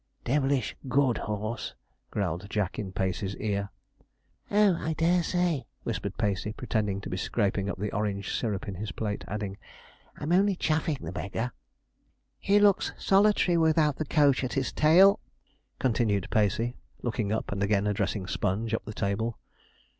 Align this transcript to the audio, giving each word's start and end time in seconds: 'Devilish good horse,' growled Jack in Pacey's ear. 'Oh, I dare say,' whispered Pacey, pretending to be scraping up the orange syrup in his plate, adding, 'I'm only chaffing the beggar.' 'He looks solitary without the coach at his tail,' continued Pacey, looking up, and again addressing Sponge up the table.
'Devilish 0.23 0.75
good 0.89 1.19
horse,' 1.29 1.75
growled 2.09 2.49
Jack 2.49 2.79
in 2.79 2.91
Pacey's 2.91 3.35
ear. 3.35 3.69
'Oh, 4.49 4.75
I 4.77 4.93
dare 4.93 5.21
say,' 5.21 5.67
whispered 5.83 6.17
Pacey, 6.17 6.53
pretending 6.53 7.01
to 7.01 7.09
be 7.11 7.17
scraping 7.17 7.69
up 7.69 7.77
the 7.77 7.91
orange 7.91 8.31
syrup 8.33 8.67
in 8.67 8.73
his 8.73 8.91
plate, 8.91 9.23
adding, 9.27 9.59
'I'm 10.17 10.31
only 10.31 10.55
chaffing 10.55 10.97
the 11.01 11.11
beggar.' 11.11 11.51
'He 12.39 12.59
looks 12.59 12.93
solitary 12.97 13.57
without 13.57 13.97
the 13.97 14.05
coach 14.05 14.43
at 14.43 14.53
his 14.53 14.73
tail,' 14.73 15.19
continued 15.77 16.31
Pacey, 16.31 16.77
looking 17.03 17.31
up, 17.31 17.51
and 17.51 17.61
again 17.61 17.85
addressing 17.85 18.25
Sponge 18.25 18.73
up 18.73 18.83
the 18.85 18.93
table. 18.93 19.37